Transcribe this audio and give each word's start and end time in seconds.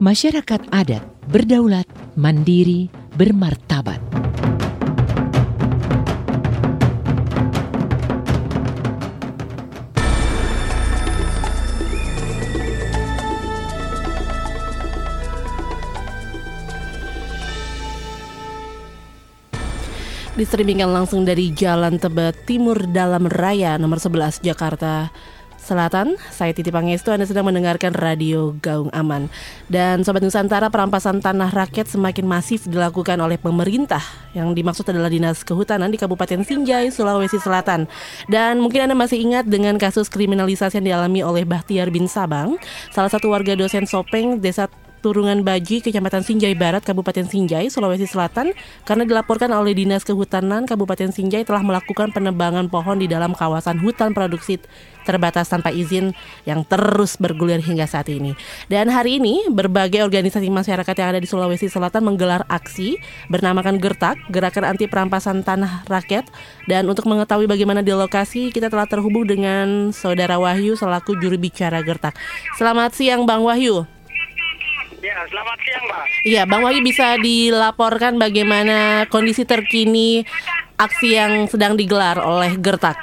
Masyarakat 0.00 0.72
adat 0.72 1.04
berdaulat, 1.28 1.84
mandiri, 2.16 2.88
bermartabat. 3.20 4.00
Distreamingkan 20.32 20.88
langsung 20.88 21.28
dari 21.28 21.52
Jalan 21.52 22.00
Tebet 22.00 22.48
Timur 22.48 22.88
Dalam 22.88 23.28
Raya 23.28 23.76
nomor 23.76 24.00
11 24.00 24.40
Jakarta 24.40 25.12
Selatan, 25.70 26.18
saya 26.34 26.50
Titi 26.50 26.74
Pangestu, 26.74 27.14
Anda 27.14 27.30
sedang 27.30 27.46
mendengarkan 27.46 27.94
Radio 27.94 28.58
Gaung 28.58 28.90
Aman. 28.90 29.30
Dan 29.70 30.02
Sobat 30.02 30.18
Nusantara, 30.18 30.66
perampasan 30.66 31.22
tanah 31.22 31.54
rakyat 31.54 31.86
semakin 31.86 32.26
masif 32.26 32.66
dilakukan 32.66 33.14
oleh 33.22 33.38
pemerintah. 33.38 34.02
Yang 34.34 34.58
dimaksud 34.58 34.84
adalah 34.90 35.06
Dinas 35.06 35.46
Kehutanan 35.46 35.94
di 35.94 35.98
Kabupaten 36.02 36.42
Sinjai, 36.42 36.90
Sulawesi 36.90 37.38
Selatan. 37.38 37.86
Dan 38.26 38.58
mungkin 38.58 38.90
Anda 38.90 38.98
masih 38.98 39.22
ingat 39.22 39.46
dengan 39.46 39.78
kasus 39.78 40.10
kriminalisasi 40.10 40.82
yang 40.82 40.98
dialami 40.98 41.22
oleh 41.22 41.46
Bahtiar 41.46 41.94
bin 41.94 42.10
Sabang, 42.10 42.58
salah 42.90 43.14
satu 43.14 43.30
warga 43.30 43.54
dosen 43.54 43.86
Sopeng, 43.86 44.42
Desa 44.42 44.66
Turungan 45.00 45.40
Baji, 45.40 45.80
Kecamatan 45.80 46.20
Sinjai 46.20 46.52
Barat, 46.52 46.84
Kabupaten 46.84 47.24
Sinjai, 47.24 47.72
Sulawesi 47.72 48.04
Selatan, 48.04 48.52
karena 48.84 49.08
dilaporkan 49.08 49.48
oleh 49.48 49.72
Dinas 49.72 50.04
Kehutanan 50.04 50.68
Kabupaten 50.68 51.08
Sinjai 51.08 51.48
telah 51.48 51.64
melakukan 51.64 52.12
penebangan 52.12 52.68
pohon 52.68 53.00
di 53.00 53.08
dalam 53.08 53.32
kawasan 53.32 53.80
hutan 53.80 54.12
produksi 54.12 54.60
terbatas 55.08 55.48
tanpa 55.48 55.72
izin 55.72 56.12
yang 56.44 56.60
terus 56.68 57.16
bergulir 57.16 57.64
hingga 57.64 57.88
saat 57.88 58.12
ini. 58.12 58.36
Dan 58.68 58.92
hari 58.92 59.16
ini 59.16 59.48
berbagai 59.48 60.04
organisasi 60.04 60.52
masyarakat 60.52 60.94
yang 60.94 61.08
ada 61.16 61.20
di 61.20 61.28
Sulawesi 61.28 61.72
Selatan 61.72 62.04
menggelar 62.04 62.44
aksi 62.52 63.00
bernamakan 63.32 63.80
Gertak, 63.80 64.20
Gerakan 64.28 64.76
Anti 64.76 64.84
Perampasan 64.86 65.40
Tanah 65.40 65.88
Rakyat. 65.88 66.28
Dan 66.68 66.86
untuk 66.92 67.08
mengetahui 67.08 67.48
bagaimana 67.48 67.80
di 67.80 67.96
lokasi, 67.96 68.52
kita 68.52 68.68
telah 68.68 68.84
terhubung 68.84 69.24
dengan 69.24 69.90
Saudara 69.96 70.36
Wahyu 70.36 70.76
selaku 70.76 71.16
juru 71.16 71.40
bicara 71.40 71.80
Gertak. 71.80 72.14
Selamat 72.60 72.92
siang 72.92 73.24
Bang 73.24 73.42
Wahyu. 73.42 73.99
Ya, 75.00 75.16
selamat 75.32 75.58
siang, 75.64 75.84
Mbak. 75.88 76.04
Iya, 76.28 76.42
Bang 76.44 76.60
Wahyu 76.60 76.84
bisa 76.84 77.16
dilaporkan 77.16 78.20
bagaimana 78.20 79.08
kondisi 79.08 79.48
terkini 79.48 80.28
aksi 80.76 81.16
yang 81.16 81.48
sedang 81.48 81.72
digelar 81.72 82.20
oleh 82.20 82.60
Gertak. 82.60 83.00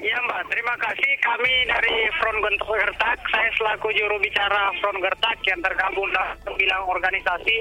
Iya, 0.00 0.16
Mbak. 0.24 0.42
Terima 0.48 0.74
kasih. 0.80 1.12
Kami 1.20 1.52
dari 1.68 2.08
Front 2.16 2.40
Gertak, 2.40 3.20
saya 3.28 3.48
selaku 3.60 3.92
juru 3.92 4.16
bicara 4.16 4.72
Front 4.80 5.04
Gertak 5.04 5.36
yang 5.44 5.60
tergabung 5.60 6.08
dalam 6.16 6.40
sembilan 6.40 6.80
organisasi. 6.88 7.56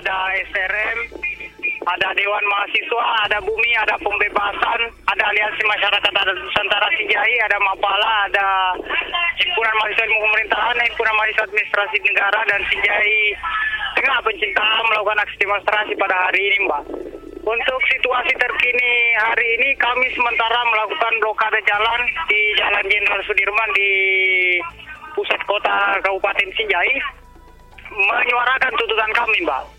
Ada 0.00 0.16
SRM, 0.48 0.98
ada 1.88 2.08
Dewan 2.16 2.44
Mahasiswa, 2.48 3.02
ada 3.28 3.38
Bumi, 3.40 3.70
ada 3.78 3.94
Pembebasan, 4.00 4.80
ada 5.08 5.24
Aliansi 5.28 5.62
Masyarakat 5.64 6.12
Adat 6.12 6.36
Nusantara 6.36 6.88
Sinjai, 6.96 7.34
ada 7.44 7.56
Mapala, 7.60 8.28
ada 8.28 8.46
Himpunan 9.40 9.74
Mahasiswa 9.80 10.04
Ilmu 10.08 10.20
Pemerintahan, 10.28 10.76
Himpunan 10.82 11.14
Mahasiswa 11.16 11.44
Administrasi 11.48 11.96
Negara, 12.04 12.40
dan 12.48 12.60
Sinjai 12.68 13.14
Tengah 13.98 14.18
Pencinta 14.22 14.64
melakukan 14.86 15.22
aksi 15.24 15.36
demonstrasi 15.42 15.92
pada 15.98 16.16
hari 16.28 16.40
ini, 16.40 16.58
Mbak. 16.68 16.82
Untuk 17.48 17.80
situasi 17.88 18.32
terkini 18.36 18.92
hari 19.16 19.46
ini 19.56 19.68
kami 19.80 20.06
sementara 20.12 20.60
melakukan 20.68 21.16
blokade 21.24 21.60
jalan 21.64 22.00
di 22.28 22.40
Jalan 22.60 22.84
Jenderal 22.92 23.24
Sudirman 23.24 23.70
di 23.72 23.90
pusat 25.16 25.40
kota 25.48 25.96
Kabupaten 26.04 26.50
Sinjai 26.54 26.92
menyuarakan 27.88 28.72
tuntutan 28.76 29.12
kami, 29.16 29.40
Mbak. 29.48 29.77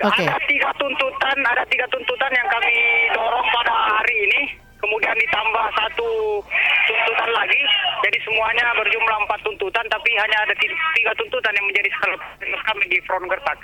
Oke. 0.00 0.24
Ada 0.24 0.40
tiga 0.48 0.70
tuntutan, 0.80 1.36
ada 1.44 1.60
tiga 1.68 1.84
tuntutan 1.92 2.32
yang 2.32 2.48
kami 2.48 2.72
dorong 3.12 3.48
pada 3.52 3.72
hari 4.00 4.16
ini. 4.16 4.40
Kemudian 4.80 5.12
ditambah 5.12 5.66
satu 5.76 6.40
tuntutan 6.88 7.30
lagi. 7.36 7.60
Jadi 8.08 8.18
semuanya 8.24 8.72
berjumlah 8.80 9.16
empat 9.28 9.40
tuntutan, 9.44 9.84
tapi 9.92 10.08
hanya 10.16 10.40
ada 10.40 10.56
ti- 10.56 10.72
tiga 10.96 11.12
tuntutan 11.20 11.52
yang 11.52 11.66
menjadi 11.68 11.88
skala 11.92 12.16
kami 12.40 12.84
di 12.88 12.96
Front 13.04 13.28
Gertak. 13.28 13.60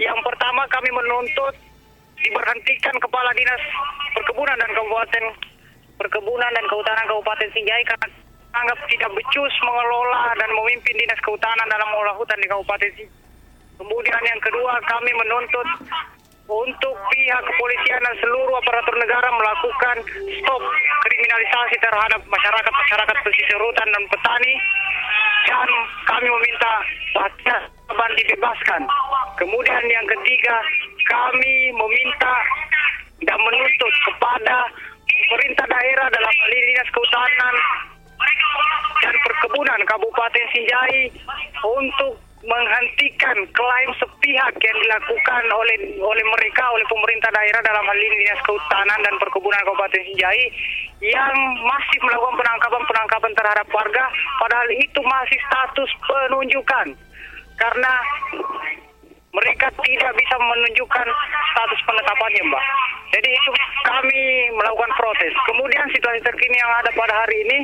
Yang 0.00 0.16
pertama 0.24 0.64
kami 0.72 0.88
menuntut 0.96 1.54
diberhentikan 2.24 2.96
Kepala 3.04 3.30
Dinas 3.36 3.60
Perkebunan 4.16 4.56
dan 4.56 4.70
Kabupaten 4.72 5.24
Perkebunan 6.00 6.50
dan 6.56 6.64
Kehutanan 6.72 7.04
Kabupaten 7.04 7.52
Sinjai 7.52 7.84
karena 7.84 8.08
anggap 8.56 8.78
tidak 8.88 9.12
becus 9.12 9.54
mengelola 9.60 10.32
dan 10.40 10.50
memimpin 10.56 10.98
Dinas 10.98 11.20
Kehutanan 11.20 11.68
dalam 11.68 11.86
mengelola 11.92 12.16
hutan 12.16 12.40
di 12.40 12.48
Kabupaten 12.48 12.90
Sinjai. 12.96 13.23
Kemudian 13.74 14.22
yang 14.22 14.40
kedua 14.42 14.74
kami 14.86 15.10
menuntut 15.18 15.68
untuk 16.44 16.94
pihak 17.08 17.42
kepolisian 17.42 18.00
dan 18.04 18.14
seluruh 18.20 18.54
aparatur 18.60 18.96
negara 19.00 19.28
melakukan 19.32 19.96
stop 20.38 20.62
kriminalisasi 21.08 21.76
terhadap 21.80 22.20
masyarakat-masyarakat 22.28 23.16
pesisir 23.24 23.58
hutan 23.58 23.88
dan 23.88 24.04
petani 24.12 24.54
dan 25.48 25.68
kami 26.04 26.28
meminta 26.28 26.72
korban 27.14 28.10
dibebaskan. 28.20 28.82
Kemudian 29.40 29.84
yang 29.88 30.06
ketiga 30.08 30.56
kami 31.08 31.72
meminta 31.72 32.34
dan 33.24 33.38
menuntut 33.40 33.94
kepada 34.04 34.68
pemerintah 35.08 35.66
daerah 35.68 36.06
dalam 36.12 36.34
dinas 36.52 36.88
kehutanan 36.92 37.54
dan 39.00 39.14
perkebunan 39.24 39.80
Kabupaten 39.88 40.46
Sinjai 40.52 41.00
untuk 41.64 42.20
menghentikan 42.44 43.38
klaim 43.56 43.90
sepihak 43.96 44.54
yang 44.60 44.78
dilakukan 44.84 45.42
oleh 45.48 45.76
oleh 45.96 46.24
mereka 46.28 46.64
oleh 46.72 46.84
pemerintah 46.88 47.32
daerah 47.32 47.60
dalam 47.64 47.84
hal 47.84 47.98
ini 47.98 48.20
dinas 48.20 48.40
kehutanan 48.44 49.00
dan 49.00 49.14
perkebunan 49.16 49.64
Kabupaten 49.64 50.02
Sinjai 50.04 50.44
yang 51.00 51.34
masih 51.64 51.98
melakukan 52.04 52.36
penangkapan-penangkapan 52.40 53.32
terhadap 53.32 53.66
warga 53.72 54.04
padahal 54.40 54.68
itu 54.72 55.00
masih 55.00 55.38
status 55.48 55.90
penunjukan 56.04 56.86
karena 57.56 57.92
mereka 59.34 59.66
tidak 59.82 60.12
bisa 60.14 60.36
menunjukkan 60.38 61.06
status 61.50 61.80
penetapannya, 61.82 62.42
Mbak. 62.46 62.64
Jadi 63.18 63.28
itu 63.34 63.50
kami 63.82 64.20
melakukan 64.54 64.94
protes. 64.94 65.34
Kemudian 65.50 65.90
situasi 65.90 66.22
terkini 66.22 66.54
yang 66.54 66.70
ada 66.70 66.90
pada 66.94 67.14
hari 67.18 67.42
ini, 67.42 67.58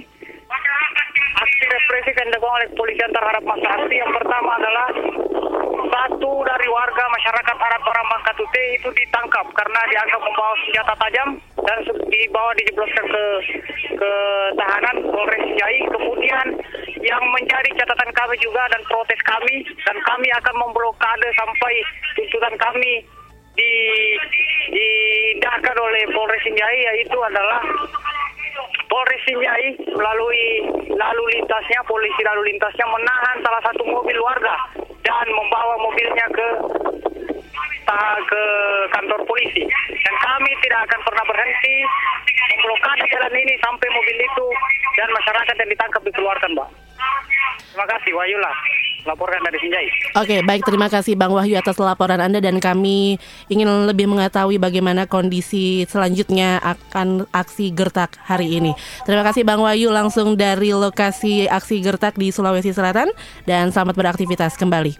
aksi 1.38 1.64
represif 1.70 2.14
yang 2.19 2.28
dilakukan 2.34 2.56
oleh 2.58 2.69
kepolisian 2.74 3.10
terhadap 3.14 3.42
masa 3.46 3.69
aksi 3.78 3.94
yang 3.94 4.12
pertama 4.12 4.50
adalah 4.58 4.88
satu 5.90 6.32
dari 6.46 6.66
warga 6.80 7.04
masyarakat 7.12 7.56
Arab 7.60 7.82
orang 7.84 8.06
Bangkatute 8.08 8.62
itu 8.72 8.88
ditangkap 8.96 9.44
karena 9.52 9.80
dianggap 9.92 10.20
membawa 10.24 10.54
senjata 10.64 10.94
tajam 10.96 11.28
dan 11.60 11.78
dibawa 12.08 12.56
dijebloskan 12.56 13.04
ke 13.04 13.24
ke 14.00 14.10
tahanan 14.56 14.96
Polres 15.12 15.44
Jai. 15.60 15.78
Kemudian 15.92 16.46
yang 17.04 17.24
menjadi 17.36 17.69
catatan 17.84 18.10
kami 18.16 18.36
juga 18.40 18.64
dan 18.72 18.80
protes 18.88 19.20
kami 19.28 19.60
dan 19.84 19.96
kami 20.08 20.28
akan 20.40 20.54
memblokade 20.56 21.28
sampai 21.36 21.74
tuntutan 22.16 22.56
kami 22.56 23.04
di 23.60 23.72
diindahkan 24.72 25.76
oleh 25.76 26.08
Polres 26.16 26.40
Sinjai 26.48 26.80
yaitu 26.80 27.19
adalah 27.20 27.60
Polres 28.88 29.20
Sinjai 29.28 29.76
melalui 29.92 30.64
lalu 30.96 31.24
lintasnya, 31.36 31.84
polisi 31.84 32.24
lalu 32.24 32.56
lintasnya 32.56 32.88
menahan 32.88 33.36
salah 33.44 33.62
satu 33.69 33.84
mobil 33.84 34.16
warga 34.24 34.56
dan 35.04 35.26
membawa 35.32 35.74
mobilnya 35.80 36.26
ke 36.30 36.48
ke 38.26 38.42
kantor 38.94 39.20
polisi. 39.26 39.64
Dan 39.90 40.14
kami 40.20 40.50
tidak 40.64 40.86
akan 40.90 41.00
pernah 41.06 41.24
berhenti 41.26 41.74
memblokade 42.56 43.04
jalan 43.08 43.34
ini 43.34 43.54
sampai 43.62 43.88
mobil 43.88 44.16
itu 44.20 44.46
dan 44.98 45.08
masyarakat 45.14 45.54
yang 45.54 45.70
ditangkap 45.70 46.02
dikeluarkan, 46.04 46.50
Mbak. 46.54 46.69
Terima 47.70 47.87
kasih, 47.87 48.12
Wayula. 48.12 48.52
Laporkan 49.08 49.40
dari 49.40 49.56
Sinjai. 49.64 49.88
Oke, 50.12 50.37
baik 50.44 50.60
terima 50.60 50.92
kasih 50.92 51.16
Bang 51.16 51.32
Wahyu 51.32 51.56
atas 51.56 51.81
laporan 51.81 52.20
Anda 52.20 52.37
dan 52.37 52.60
kami 52.60 53.16
ingin 53.48 53.88
lebih 53.88 54.04
mengetahui 54.04 54.60
bagaimana 54.60 55.08
kondisi 55.08 55.88
selanjutnya 55.88 56.60
akan 56.60 57.25
aksi 57.32 57.72
Gertak 57.72 58.20
hari 58.20 58.60
ini. 58.60 58.76
Terima 59.08 59.25
kasih 59.25 59.48
Bang 59.48 59.64
Wahyu 59.64 59.88
langsung 59.88 60.36
dari 60.36 60.76
lokasi 60.76 61.48
aksi 61.48 61.81
Gertak 61.81 62.20
di 62.20 62.28
Sulawesi 62.28 62.76
Selatan 62.76 63.08
dan 63.48 63.72
selamat 63.72 63.96
beraktivitas 63.96 64.60
kembali. 64.60 64.93